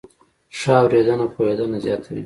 ښه 0.57 0.73
اورېدنه 0.81 1.25
پوهېدنه 1.33 1.77
زیاتوي. 1.85 2.19